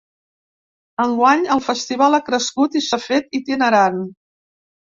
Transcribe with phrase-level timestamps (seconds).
[1.03, 4.05] Enguany, el festival ha crescut i s’ha fet itinerant.